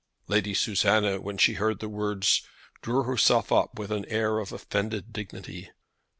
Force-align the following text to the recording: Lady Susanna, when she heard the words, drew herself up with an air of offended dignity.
Lady 0.27 0.55
Susanna, 0.55 1.21
when 1.21 1.37
she 1.37 1.53
heard 1.53 1.79
the 1.79 1.87
words, 1.87 2.41
drew 2.81 3.03
herself 3.03 3.51
up 3.51 3.77
with 3.77 3.91
an 3.91 4.03
air 4.05 4.39
of 4.39 4.51
offended 4.51 5.13
dignity. 5.13 5.69